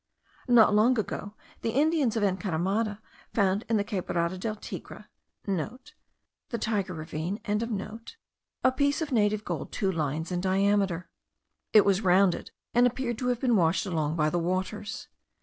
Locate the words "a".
8.63-8.71